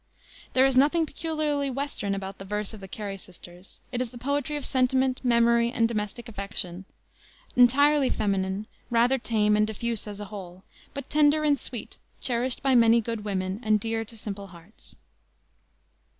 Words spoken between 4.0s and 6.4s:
is the poetry of sentiment, memory, and domestic